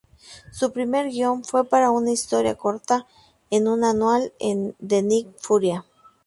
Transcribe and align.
Su 0.51 0.71
primer 0.73 1.09
guion 1.09 1.43
fue 1.45 1.63
para 1.63 1.91
una 1.91 2.09
historia 2.09 2.55
corta 2.55 3.05
en 3.51 3.67
un 3.67 3.83
Annual 3.83 4.33
de 4.79 5.03
Nick 5.03 5.27
Furia. 5.37 5.85